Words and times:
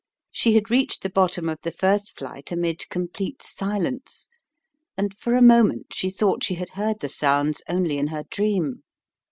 She 0.31 0.55
had 0.55 0.71
reached 0.71 1.03
the 1.03 1.11
bottom 1.11 1.47
of 1.47 1.59
the 1.61 1.69
first 1.69 2.17
flight, 2.17 2.51
amid 2.51 2.89
complete 2.89 3.43
silence, 3.43 4.29
and 4.97 5.15
for 5.15 5.35
a 5.35 5.43
moment 5.43 5.93
she 5.93 6.09
thought 6.09 6.43
she 6.43 6.55
had 6.55 6.69
heard 6.71 7.01
the 7.01 7.07
sounds 7.07 7.61
only 7.69 7.99
in 7.99 8.07
her 8.07 8.23
dream. 8.31 8.81